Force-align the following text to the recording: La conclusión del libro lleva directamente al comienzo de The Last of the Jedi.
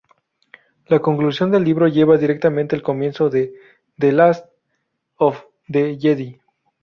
La 0.87 0.97
conclusión 0.97 1.51
del 1.51 1.63
libro 1.63 1.87
lleva 1.87 2.17
directamente 2.17 2.75
al 2.75 2.81
comienzo 2.81 3.29
de 3.29 3.53
The 3.99 4.11
Last 4.11 4.47
of 5.17 5.43
the 5.67 5.95
Jedi. 5.99 6.41